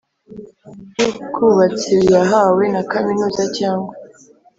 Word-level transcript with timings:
By 0.95 1.01
ubwubatsi 1.25 1.95
yahawe 2.13 2.63
na 2.73 2.81
kaminuza 2.91 3.43
cyangwa 3.57 3.93